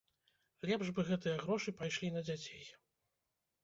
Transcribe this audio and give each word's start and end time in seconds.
Лепш 0.69 0.87
бы 0.95 1.05
гэтыя 1.11 1.37
грошы 1.43 1.77
пайшлі 1.83 2.13
на 2.19 2.29
дзяцей. 2.29 2.69